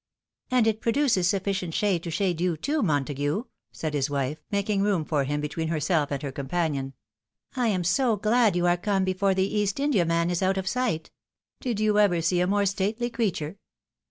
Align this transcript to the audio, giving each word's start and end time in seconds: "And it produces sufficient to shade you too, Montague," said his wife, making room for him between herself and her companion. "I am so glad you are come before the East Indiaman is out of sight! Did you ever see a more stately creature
"And 0.49 0.65
it 0.65 0.81
produces 0.81 1.27
sufficient 1.27 1.75
to 1.75 2.09
shade 2.09 2.41
you 2.41 2.57
too, 2.57 2.81
Montague," 2.81 3.43
said 3.71 3.93
his 3.93 4.09
wife, 4.09 4.41
making 4.49 4.81
room 4.81 5.05
for 5.05 5.25
him 5.25 5.41
between 5.41 5.67
herself 5.67 6.09
and 6.09 6.23
her 6.23 6.31
companion. 6.31 6.93
"I 7.55 7.67
am 7.67 7.83
so 7.83 8.15
glad 8.17 8.55
you 8.55 8.65
are 8.65 8.77
come 8.77 9.03
before 9.03 9.35
the 9.35 9.45
East 9.57 9.79
Indiaman 9.79 10.31
is 10.31 10.41
out 10.41 10.57
of 10.57 10.67
sight! 10.67 11.11
Did 11.59 11.79
you 11.79 11.99
ever 11.99 12.19
see 12.19 12.39
a 12.39 12.47
more 12.47 12.65
stately 12.65 13.11
creature 13.11 13.59